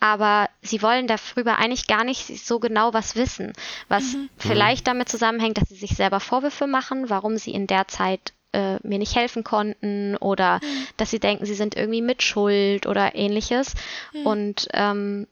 [0.00, 3.52] Aber sie wollen darüber eigentlich gar nicht so genau was wissen.
[3.86, 4.28] Was mhm.
[4.36, 8.78] vielleicht damit zusammenhängt, dass sie sich selber Vorwürfe machen, warum sie in der Zeit äh,
[8.82, 10.88] mir nicht helfen konnten oder mhm.
[10.96, 13.74] dass sie denken, sie sind irgendwie mit Schuld oder ähnliches.
[14.12, 14.26] Mhm.
[14.26, 15.28] Und ähm,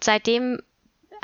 [0.00, 0.60] seitdem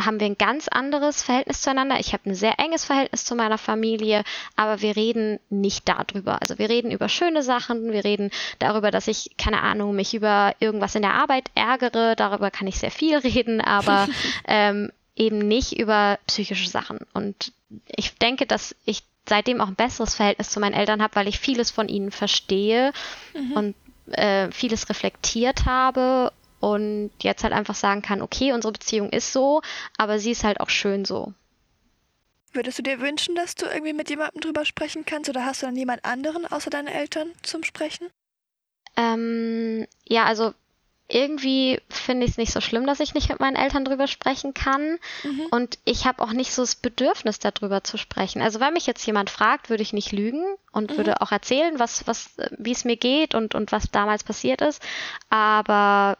[0.04, 1.98] haben wir ein ganz anderes Verhältnis zueinander.
[2.00, 4.24] Ich habe ein sehr enges Verhältnis zu meiner Familie,
[4.56, 6.40] aber wir reden nicht darüber.
[6.40, 10.54] Also wir reden über schöne Sachen, wir reden darüber, dass ich, keine Ahnung, mich über
[10.60, 12.16] irgendwas in der Arbeit ärgere.
[12.16, 14.08] Darüber kann ich sehr viel reden, aber
[14.46, 16.98] ähm, eben nicht über psychische Sachen.
[17.12, 17.52] Und
[17.86, 21.38] ich denke, dass ich seitdem auch ein besseres Verhältnis zu meinen Eltern habe, weil ich
[21.38, 22.92] vieles von ihnen verstehe
[23.34, 23.52] mhm.
[23.52, 23.74] und
[24.12, 29.62] äh, vieles reflektiert habe und jetzt halt einfach sagen kann, okay, unsere Beziehung ist so,
[29.96, 31.32] aber sie ist halt auch schön so.
[32.52, 35.66] Würdest du dir wünschen, dass du irgendwie mit jemandem drüber sprechen kannst oder hast du
[35.66, 38.08] dann jemand anderen außer deinen Eltern zum Sprechen?
[38.96, 40.52] Ähm, ja, also
[41.10, 44.54] irgendwie finde ich es nicht so schlimm, dass ich nicht mit meinen Eltern drüber sprechen
[44.54, 44.98] kann.
[45.24, 45.46] Mhm.
[45.50, 48.40] Und ich habe auch nicht so das Bedürfnis, darüber zu sprechen.
[48.40, 50.96] Also wenn mich jetzt jemand fragt, würde ich nicht lügen und mhm.
[50.96, 54.80] würde auch erzählen, was, was, wie es mir geht und, und was damals passiert ist.
[55.30, 56.16] Aber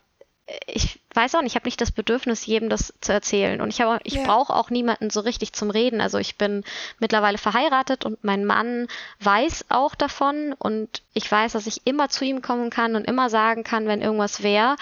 [0.67, 3.61] ich weiß auch nicht, ich habe nicht das Bedürfnis, jedem das zu erzählen.
[3.61, 4.25] Und ich, habe, ich yeah.
[4.25, 6.01] brauche auch niemanden so richtig zum Reden.
[6.01, 6.65] Also ich bin
[6.99, 8.89] mittlerweile verheiratet und mein Mann
[9.21, 13.31] weiß auch davon und ich weiß, dass ich immer zu ihm kommen kann und immer
[13.31, 14.77] sagen kann, wenn irgendwas wäre.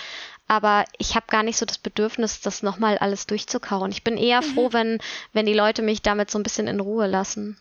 [0.47, 3.91] Aber ich habe gar nicht so das Bedürfnis, das nochmal alles durchzukauen.
[3.91, 4.47] Ich bin eher mhm.
[4.47, 4.99] froh, wenn,
[5.33, 7.59] wenn die Leute mich damit so ein bisschen in Ruhe lassen.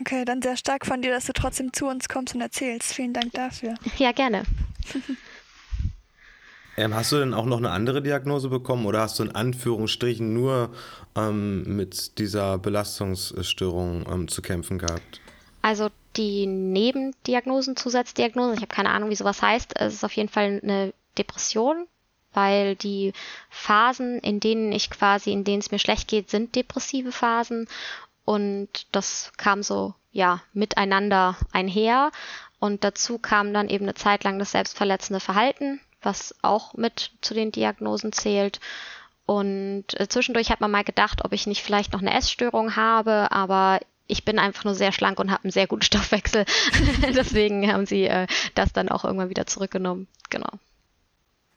[0.00, 2.92] Okay, dann sehr stark von dir, dass du trotzdem zu uns kommst und erzählst.
[2.92, 3.74] Vielen Dank dafür.
[3.98, 4.42] Ja, gerne.
[6.76, 10.32] Ähm, hast du denn auch noch eine andere Diagnose bekommen oder hast du in Anführungsstrichen
[10.32, 10.70] nur
[11.14, 15.20] ähm, mit dieser Belastungsstörung ähm, zu kämpfen gehabt?
[15.60, 19.74] Also die Nebendiagnosen, Zusatzdiagnosen, ich habe keine Ahnung, wie sowas heißt.
[19.78, 21.86] Es ist auf jeden Fall eine Depression,
[22.32, 23.12] weil die
[23.50, 27.68] Phasen, in denen ich quasi, in denen es mir schlecht geht, sind depressive Phasen.
[28.24, 32.10] Und das kam so, ja, miteinander einher.
[32.58, 37.34] Und dazu kam dann eben eine Zeit lang das selbstverletzende Verhalten, was auch mit zu
[37.34, 38.60] den Diagnosen zählt.
[39.26, 43.30] Und äh, zwischendurch hat man mal gedacht, ob ich nicht vielleicht noch eine Essstörung habe,
[43.30, 46.44] aber ich bin einfach nur sehr schlank und habe einen sehr guten Stoffwechsel.
[47.14, 50.08] Deswegen haben sie äh, das dann auch irgendwann wieder zurückgenommen.
[50.30, 50.50] Genau.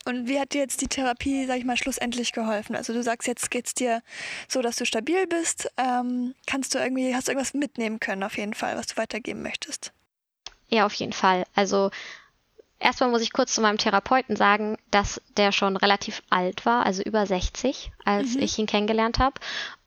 [0.07, 2.75] Und wie hat dir jetzt die Therapie, sag ich mal, schlussendlich geholfen?
[2.75, 4.03] Also du sagst, jetzt geht's dir
[4.47, 5.67] so, dass du stabil bist.
[5.77, 9.41] Ähm, kannst du irgendwie, hast du irgendwas mitnehmen können auf jeden Fall, was du weitergeben
[9.41, 9.91] möchtest?
[10.69, 11.45] Ja, auf jeden Fall.
[11.55, 11.89] Also
[12.79, 17.01] Erstmal muss ich kurz zu meinem Therapeuten sagen, dass der schon relativ alt war, also
[17.03, 18.41] über 60, als mhm.
[18.41, 19.39] ich ihn kennengelernt habe.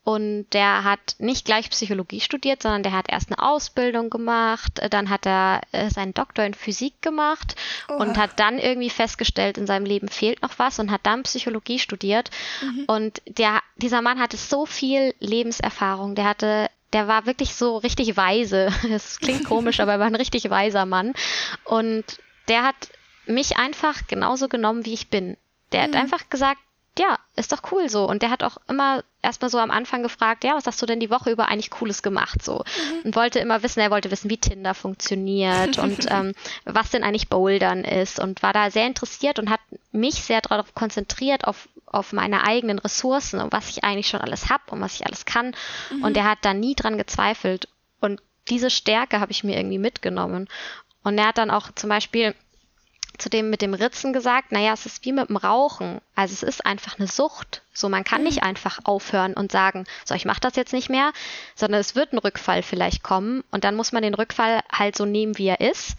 [0.05, 5.11] Und der hat nicht gleich Psychologie studiert, sondern der hat erst eine Ausbildung gemacht, dann
[5.11, 7.57] hat er äh, seinen Doktor in Physik gemacht
[7.89, 7.97] Oha.
[7.97, 11.79] und hat dann irgendwie festgestellt, in seinem Leben fehlt noch was und hat dann Psychologie
[11.79, 12.31] studiert.
[12.63, 12.85] Mhm.
[12.87, 16.15] Und der, dieser Mann hatte so viel Lebenserfahrung.
[16.15, 18.71] Der hatte der war wirklich so richtig weise.
[18.91, 21.13] Es klingt komisch, aber er war ein richtig weiser Mann.
[21.65, 22.05] Und
[22.49, 22.91] der hat
[23.27, 25.37] mich einfach genauso genommen, wie ich bin.
[25.73, 25.85] Der mhm.
[25.85, 26.61] hat einfach gesagt,
[26.99, 28.09] ja, ist doch cool so.
[28.09, 31.01] Und der hat auch immer erstmal so am Anfang gefragt, ja, was hast du denn
[31.01, 32.65] die Woche über eigentlich Cooles gemacht so?
[32.65, 33.07] Mhm.
[33.07, 36.35] Und wollte immer wissen, er wollte wissen, wie Tinder funktioniert und ähm,
[36.65, 39.61] was denn eigentlich Bouldern ist und war da sehr interessiert und hat
[39.93, 44.51] mich sehr darauf konzentriert, auf, auf meine eigenen Ressourcen und was ich eigentlich schon alles
[44.51, 45.55] habe und was ich alles kann.
[45.91, 46.05] Mhm.
[46.05, 47.69] Und er hat da nie dran gezweifelt.
[48.01, 50.49] Und diese Stärke habe ich mir irgendwie mitgenommen.
[51.09, 52.35] Und er hat dann auch zum Beispiel
[53.19, 56.01] zu dem mit dem Ritzen gesagt, naja, es ist wie mit dem Rauchen.
[56.15, 57.63] Also es ist einfach eine Sucht.
[57.73, 58.49] So, man kann nicht mhm.
[58.49, 61.13] einfach aufhören und sagen, so, ich mache das jetzt nicht mehr,
[61.57, 65.05] sondern es wird ein Rückfall vielleicht kommen und dann muss man den Rückfall halt so
[65.05, 65.97] nehmen, wie er ist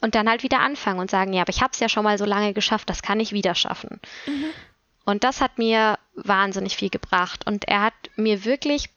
[0.00, 2.18] und dann halt wieder anfangen und sagen, ja, aber ich habe es ja schon mal
[2.18, 4.00] so lange geschafft, das kann ich wieder schaffen.
[4.26, 4.46] Mhm.
[5.04, 8.88] Und das hat mir wahnsinnig viel gebracht und er hat mir wirklich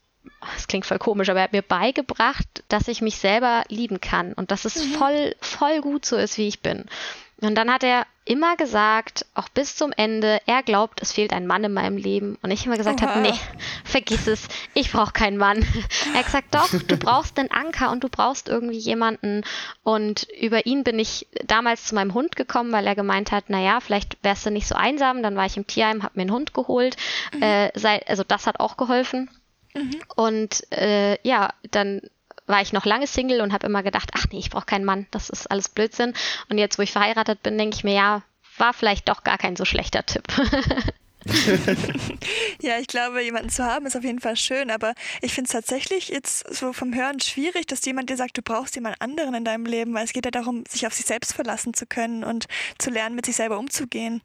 [0.56, 4.34] es klingt voll komisch, aber er hat mir beigebracht, dass ich mich selber lieben kann
[4.34, 4.92] und dass es mhm.
[4.94, 6.86] voll, voll gut so ist, wie ich bin.
[7.42, 11.46] Und dann hat er immer gesagt, auch bis zum Ende, er glaubt, es fehlt ein
[11.46, 12.38] Mann in meinem Leben.
[12.42, 13.34] Und ich immer gesagt habe, nee,
[13.84, 15.66] vergiss es, ich brauche keinen Mann.
[16.14, 19.44] Er hat gesagt, doch, du brauchst einen Anker und du brauchst irgendwie jemanden.
[19.84, 23.80] Und über ihn bin ich damals zu meinem Hund gekommen, weil er gemeint hat, naja,
[23.82, 25.22] vielleicht wärst du nicht so einsam.
[25.22, 26.96] Dann war ich im Tierheim, habe mir einen Hund geholt.
[27.34, 27.42] Mhm.
[27.42, 29.30] Äh, sei, also das hat auch geholfen.
[29.76, 30.02] Mhm.
[30.16, 32.02] Und äh, ja, dann
[32.48, 35.08] war ich noch lange Single und habe immer gedacht, ach nee, ich brauche keinen Mann,
[35.12, 36.14] das ist alles Blödsinn.
[36.50, 38.24] Und jetzt, wo ich verheiratet bin, denke ich mir, ja,
[38.58, 40.24] war vielleicht doch gar kein so schlechter Tipp.
[42.62, 45.54] ja, ich glaube, jemanden zu haben ist auf jeden Fall schön, aber ich finde es
[45.54, 49.44] tatsächlich jetzt so vom Hören schwierig, dass jemand dir sagt, du brauchst jemand anderen in
[49.44, 52.46] deinem Leben, weil es geht ja darum, sich auf sich selbst verlassen zu können und
[52.78, 54.22] zu lernen, mit sich selber umzugehen.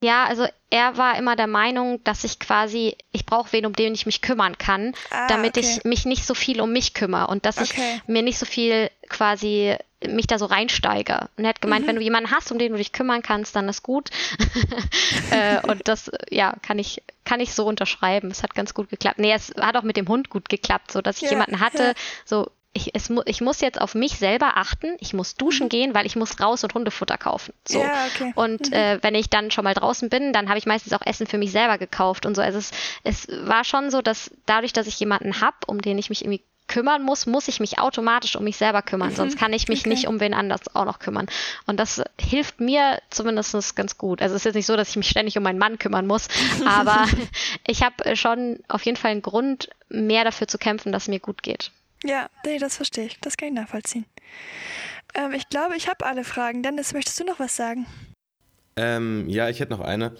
[0.00, 3.94] Ja, also er war immer der Meinung, dass ich quasi, ich brauche wen, um den
[3.94, 5.66] ich mich kümmern kann, ah, damit okay.
[5.66, 7.96] ich mich nicht so viel um mich kümmere und dass okay.
[7.96, 11.28] ich mir nicht so viel quasi mich da so reinsteige.
[11.36, 11.88] Und er hat gemeint, mhm.
[11.88, 14.10] wenn du jemanden hast, um den du dich kümmern kannst, dann ist gut.
[15.32, 18.30] äh, und das, ja, kann ich, kann ich so unterschreiben.
[18.30, 19.18] Es hat ganz gut geklappt.
[19.18, 21.82] Nee, es hat auch mit dem Hund gut geklappt, so dass ich ja, jemanden hatte,
[21.82, 21.94] ja.
[22.24, 25.70] so ich, es, ich muss jetzt auf mich selber achten, ich muss duschen mhm.
[25.70, 27.52] gehen, weil ich muss raus und Hundefutter kaufen.
[27.66, 27.80] So.
[27.80, 28.32] Ja, okay.
[28.34, 28.74] Und mhm.
[28.74, 31.38] äh, wenn ich dann schon mal draußen bin, dann habe ich meistens auch Essen für
[31.38, 32.42] mich selber gekauft und so.
[32.42, 32.70] Also es,
[33.04, 36.42] es war schon so, dass dadurch, dass ich jemanden habe, um den ich mich irgendwie
[36.68, 39.16] kümmern muss, muss ich mich automatisch um mich selber kümmern, mhm.
[39.16, 39.88] sonst kann ich mich okay.
[39.88, 41.26] nicht um wen anders auch noch kümmern.
[41.66, 44.20] Und das hilft mir zumindest ganz gut.
[44.20, 46.28] Also es ist jetzt nicht so, dass ich mich ständig um meinen Mann kümmern muss,
[46.66, 47.06] aber
[47.66, 51.18] ich habe schon auf jeden Fall einen Grund, mehr dafür zu kämpfen, dass es mir
[51.18, 51.72] gut geht.
[52.04, 53.18] Ja, nee, das verstehe ich.
[53.20, 54.06] Das kann ich nachvollziehen.
[55.14, 56.62] Ähm, ich glaube, ich habe alle Fragen.
[56.62, 57.86] Dennis, möchtest du noch was sagen?
[58.76, 60.14] Ähm, ja, ich hätte noch eine.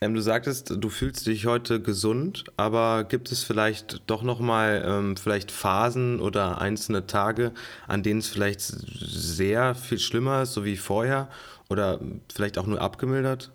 [0.00, 4.82] Ähm, du sagtest, du fühlst dich heute gesund, aber gibt es vielleicht doch noch mal
[4.86, 7.52] ähm, vielleicht Phasen oder einzelne Tage,
[7.86, 11.28] an denen es vielleicht sehr viel schlimmer ist, so wie vorher,
[11.68, 12.00] oder
[12.32, 13.52] vielleicht auch nur abgemildert?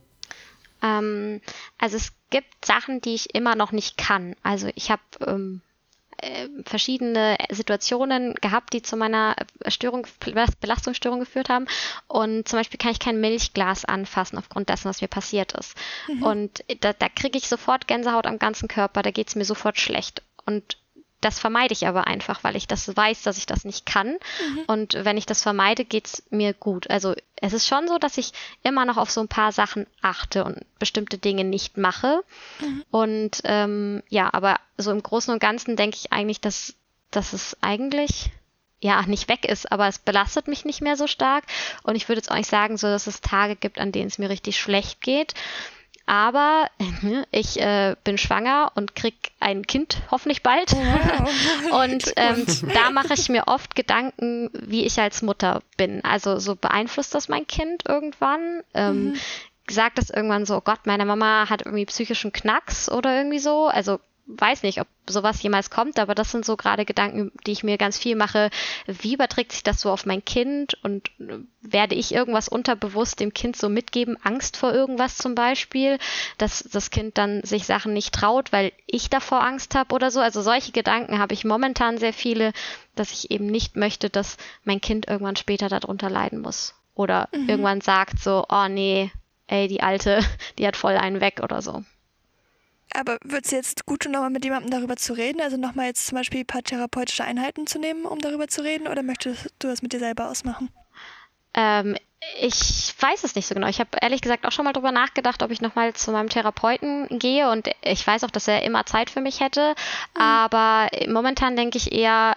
[0.83, 1.41] Ähm,
[1.79, 4.35] also es gibt Sachen, die ich immer noch nicht kann.
[4.43, 5.61] Also ich habe ähm,
[6.17, 9.35] äh, verschiedene Situationen gehabt, die zu meiner
[9.67, 10.07] Störung,
[10.61, 11.65] Belastungsstörung geführt haben.
[12.07, 15.75] Und zum Beispiel kann ich kein Milchglas anfassen aufgrund dessen, was mir passiert ist.
[16.07, 16.23] Mhm.
[16.23, 19.79] Und da, da kriege ich sofort Gänsehaut am ganzen Körper, da geht es mir sofort
[19.79, 20.21] schlecht.
[20.45, 20.77] Und
[21.21, 24.09] das vermeide ich aber einfach, weil ich das weiß, dass ich das nicht kann.
[24.09, 24.63] Mhm.
[24.67, 26.89] Und wenn ich das vermeide, geht es mir gut.
[26.89, 28.31] Also es ist schon so, dass ich
[28.63, 32.21] immer noch auf so ein paar Sachen achte und bestimmte Dinge nicht mache.
[32.59, 32.83] Mhm.
[32.91, 36.75] Und ähm, ja, aber so im Großen und Ganzen denke ich eigentlich, dass,
[37.11, 38.29] dass es eigentlich
[38.81, 41.45] ja nicht weg ist, aber es belastet mich nicht mehr so stark.
[41.83, 44.17] Und ich würde jetzt auch nicht sagen, so dass es Tage gibt, an denen es
[44.17, 45.33] mir richtig schlecht geht.
[46.05, 46.69] Aber
[47.31, 50.71] ich äh, bin schwanger und krieg ein Kind hoffentlich bald.
[50.73, 51.29] Wow.
[51.83, 56.03] und ähm, da mache ich mir oft Gedanken, wie ich als Mutter bin.
[56.03, 58.61] Also so beeinflusst das mein Kind irgendwann.
[58.73, 59.15] Ähm, mhm.
[59.67, 63.67] Sagt das irgendwann so, oh Gott, meine Mama hat irgendwie psychischen Knacks oder irgendwie so.
[63.67, 67.63] Also weiß nicht, ob sowas jemals kommt, aber das sind so gerade Gedanken, die ich
[67.63, 68.49] mir ganz viel mache.
[68.87, 73.33] Wie überträgt sich das so auf mein Kind und äh, werde ich irgendwas unterbewusst dem
[73.33, 74.17] Kind so mitgeben?
[74.23, 75.99] Angst vor irgendwas zum Beispiel,
[76.37, 80.19] dass das Kind dann sich Sachen nicht traut, weil ich davor Angst habe oder so.
[80.19, 82.51] Also solche Gedanken habe ich momentan sehr viele,
[82.95, 86.73] dass ich eben nicht möchte, dass mein Kind irgendwann später darunter leiden muss.
[86.95, 87.49] Oder mhm.
[87.49, 89.11] irgendwann sagt so, oh nee,
[89.47, 90.21] ey, die Alte,
[90.57, 91.83] die hat voll einen weg oder so.
[92.93, 95.41] Aber wird es jetzt gut tun, nochmal mit jemandem darüber zu reden?
[95.41, 98.87] Also nochmal jetzt zum Beispiel ein paar therapeutische Einheiten zu nehmen, um darüber zu reden?
[98.87, 100.69] Oder möchtest du das mit dir selber ausmachen?
[101.53, 101.97] Ähm,
[102.41, 103.67] ich weiß es nicht so genau.
[103.67, 107.07] Ich habe ehrlich gesagt auch schon mal darüber nachgedacht, ob ich nochmal zu meinem Therapeuten
[107.19, 107.49] gehe.
[107.49, 109.75] Und ich weiß auch, dass er immer Zeit für mich hätte.
[110.15, 110.21] Mhm.
[110.21, 112.35] Aber momentan denke ich eher,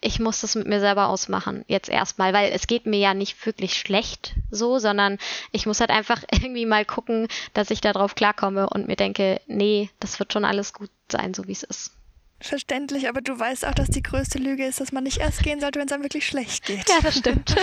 [0.00, 3.46] ich muss das mit mir selber ausmachen, jetzt erstmal, weil es geht mir ja nicht
[3.46, 5.18] wirklich schlecht so, sondern
[5.50, 9.90] ich muss halt einfach irgendwie mal gucken, dass ich darauf klarkomme und mir denke, nee,
[10.00, 11.92] das wird schon alles gut sein, so wie es ist
[12.46, 15.60] verständlich, aber du weißt auch, dass die größte Lüge ist, dass man nicht erst gehen
[15.60, 16.88] sollte, wenn es einem wirklich schlecht geht.
[16.88, 17.54] Ja, das stimmt.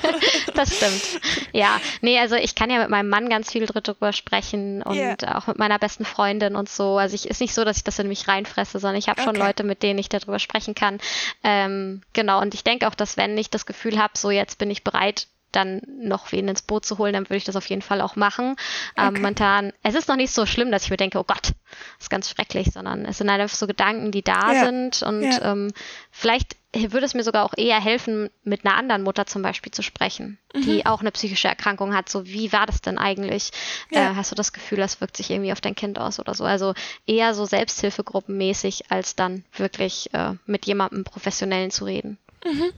[0.54, 1.20] das stimmt.
[1.52, 5.38] Ja, nee, also ich kann ja mit meinem Mann ganz viel drüber sprechen und yeah.
[5.38, 6.98] auch mit meiner besten Freundin und so.
[6.98, 9.36] Also ich ist nicht so, dass ich das in mich reinfresse, sondern ich habe schon
[9.36, 9.46] okay.
[9.46, 10.98] Leute, mit denen ich darüber sprechen kann.
[11.42, 14.70] Ähm, genau, und ich denke auch, dass wenn ich das Gefühl habe, so jetzt bin
[14.70, 17.82] ich bereit, dann noch wen ins Boot zu holen, dann würde ich das auf jeden
[17.82, 18.46] Fall auch machen.
[18.46, 18.54] Ähm,
[18.96, 19.06] okay.
[19.06, 22.02] Ähm, momentan, es ist noch nicht so schlimm, dass ich mir denke, oh Gott, das
[22.02, 24.64] ist ganz schrecklich, sondern es sind einfach so Gedanken, die da ja.
[24.64, 25.52] sind und ja.
[25.52, 25.72] ähm,
[26.10, 29.82] vielleicht würde es mir sogar auch eher helfen, mit einer anderen Mutter zum Beispiel zu
[29.82, 30.62] sprechen, mhm.
[30.62, 32.08] die auch eine psychische Erkrankung hat.
[32.08, 33.50] So, wie war das denn eigentlich?
[33.90, 34.12] Ja.
[34.12, 36.44] Äh, hast du das Gefühl, das wirkt sich irgendwie auf dein Kind aus oder so?
[36.44, 36.74] Also
[37.06, 42.18] eher so Selbsthilfegruppenmäßig, als dann wirklich äh, mit jemandem Professionellen zu reden.
[42.44, 42.72] Mhm.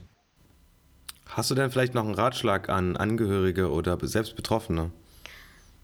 [1.27, 4.91] Hast du denn vielleicht noch einen Ratschlag an Angehörige oder selbst Betroffene?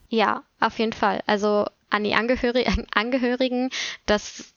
[0.09, 1.21] Ja, auf jeden Fall.
[1.25, 3.69] Also an die Angehörigen, Angehörigen,
[4.05, 4.53] dass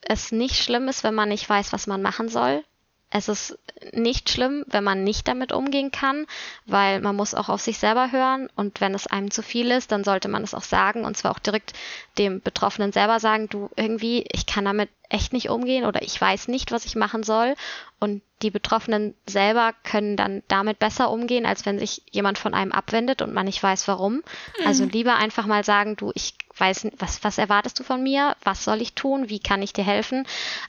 [0.00, 2.64] es nicht schlimm ist, wenn man nicht weiß, was man machen soll.
[3.10, 3.58] Es ist
[3.92, 6.26] nicht schlimm, wenn man nicht damit umgehen kann,
[6.66, 9.92] weil man muss auch auf sich selber hören und wenn es einem zu viel ist,
[9.92, 11.72] dann sollte man es auch sagen und zwar auch direkt
[12.18, 16.48] dem Betroffenen selber sagen, du irgendwie, ich kann damit echt nicht umgehen oder ich weiß
[16.48, 17.54] nicht, was ich machen soll
[17.98, 22.72] und die Betroffenen selber können dann damit besser umgehen, als wenn sich jemand von einem
[22.72, 24.14] abwendet und man nicht weiß, warum.
[24.14, 24.66] Mhm.
[24.66, 28.36] Also lieber einfach mal sagen, du, ich weiß, was, was erwartest du von mir?
[28.44, 29.28] Was soll ich tun?
[29.28, 30.26] Wie kann ich dir helfen?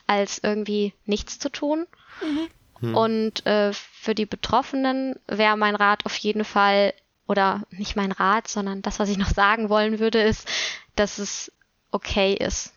[0.08, 1.86] Als irgendwie nichts zu tun.
[2.22, 2.96] Mhm.
[2.96, 6.94] Und äh, für die Betroffenen wäre mein Rat auf jeden Fall,
[7.28, 10.48] oder nicht mein Rat, sondern das, was ich noch sagen wollen würde, ist,
[10.96, 11.52] dass es
[11.92, 12.74] okay ist.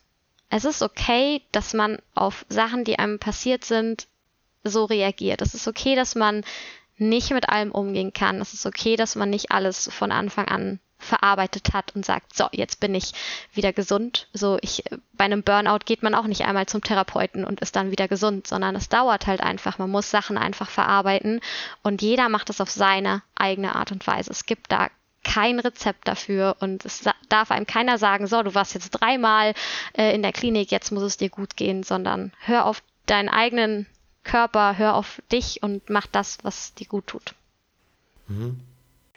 [0.50, 4.06] Es ist okay, dass man auf Sachen, die einem passiert sind,
[4.64, 5.40] so reagiert.
[5.40, 6.44] Es ist okay, dass man
[6.98, 8.40] nicht mit allem umgehen kann.
[8.40, 12.46] Es ist okay, dass man nicht alles von Anfang an verarbeitet hat und sagt, so,
[12.52, 13.12] jetzt bin ich
[13.52, 14.28] wieder gesund.
[14.32, 17.90] So, ich, bei einem Burnout geht man auch nicht einmal zum Therapeuten und ist dann
[17.90, 19.78] wieder gesund, sondern es dauert halt einfach.
[19.78, 21.40] Man muss Sachen einfach verarbeiten
[21.82, 24.30] und jeder macht es auf seine eigene Art und Weise.
[24.30, 24.88] Es gibt da
[25.24, 29.54] kein Rezept dafür und es darf einem keiner sagen, so, du warst jetzt dreimal
[29.96, 33.86] äh, in der Klinik, jetzt muss es dir gut gehen, sondern hör auf deinen eigenen
[34.24, 37.34] Körper, hör auf dich und mach das, was dir gut tut.
[38.28, 38.60] Mhm.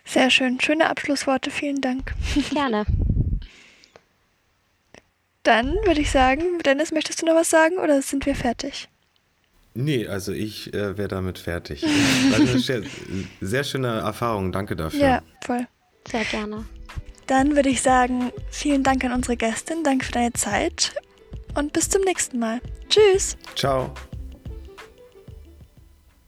[0.06, 0.60] Sehr schön.
[0.62, 1.52] Schöne Abschlussworte.
[1.52, 2.14] Vielen Dank.
[2.52, 2.86] Gerne.
[5.44, 8.88] Dann würde ich sagen, Dennis, möchtest du noch was sagen oder sind wir fertig?
[9.76, 11.82] Nee, also ich äh, wäre damit fertig.
[12.56, 12.82] Sehr,
[13.42, 14.54] sehr schöne Erfahrung.
[14.54, 15.00] Danke dafür.
[15.00, 15.68] Ja, voll.
[16.10, 16.66] Sehr gerne.
[17.28, 19.84] Dann würde ich sagen, vielen Dank an unsere Gästin.
[19.84, 20.94] Danke für deine Zeit
[21.56, 22.62] und bis zum nächsten Mal.
[22.90, 23.36] Tschüss.
[23.56, 23.94] Ciao.